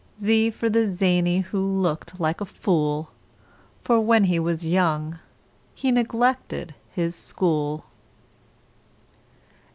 Z 0.19 0.49
for 0.49 0.67
the 0.67 0.87
Zany 0.87 1.41
who 1.41 1.59
looked 1.63 2.19
like 2.19 2.41
a 2.41 2.45
fool, 2.45 3.11
For 3.83 3.99
when 3.99 4.23
he 4.23 4.39
was 4.39 4.65
young 4.65 5.19
he 5.75 5.91
neglected 5.91 6.73
his 6.89 7.13
school. 7.15 7.85